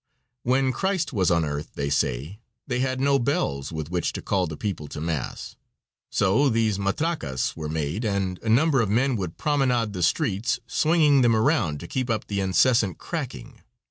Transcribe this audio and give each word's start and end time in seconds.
When 0.41 0.71
Christ 0.71 1.13
was 1.13 1.29
on 1.29 1.45
earth, 1.45 1.75
they 1.75 1.91
say, 1.91 2.39
they 2.65 2.79
had 2.79 2.99
no 2.99 3.19
bells 3.19 3.71
with 3.71 3.91
which 3.91 4.13
to 4.13 4.21
call 4.23 4.47
the 4.47 4.57
people 4.57 4.87
to 4.87 4.99
mass, 4.99 5.55
so 6.11 6.49
these 6.49 6.79
matracas 6.79 7.55
were 7.55 7.69
made, 7.69 8.03
and 8.03 8.39
a 8.41 8.49
number 8.49 8.81
of 8.81 8.89
men 8.89 9.15
would 9.17 9.37
promenade 9.37 9.93
the 9.93 10.01
streets, 10.01 10.59
swinging 10.65 11.21
them 11.21 11.35
around 11.35 11.79
to 11.81 11.87
keep 11.87 12.09
up 12.09 12.25
the 12.25 12.39
incessant 12.39 12.97
cracking. 12.97 13.61